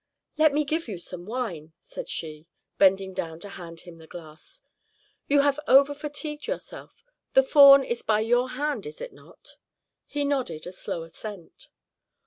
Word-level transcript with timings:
"Let 0.35 0.51
me 0.51 0.65
give 0.65 0.87
you 0.87 0.97
some 0.97 1.27
wine," 1.27 1.73
said 1.79 2.09
she, 2.09 2.47
bending 2.79 3.13
down 3.13 3.39
to 3.41 3.49
hand 3.49 3.81
him 3.81 3.99
the 3.99 4.07
glass; 4.07 4.63
"you 5.27 5.41
have 5.41 5.59
over 5.67 5.93
fatigued 5.93 6.47
yourself. 6.47 7.03
The 7.35 7.43
Faun 7.43 7.83
is 7.83 8.01
by 8.01 8.21
your 8.21 8.49
hand, 8.49 8.87
is 8.87 8.99
it 8.99 9.13
not?" 9.13 9.57
He 10.07 10.25
nodded 10.25 10.65
a 10.65 10.71
slow 10.71 11.03
assent. 11.03 11.67